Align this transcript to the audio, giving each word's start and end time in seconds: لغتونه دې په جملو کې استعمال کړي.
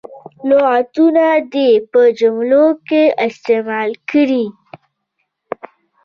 لغتونه 0.49 1.25
دې 1.53 1.69
په 1.91 2.01
جملو 2.19 2.65
کې 2.87 3.03
استعمال 3.27 3.89
کړي. 4.09 4.45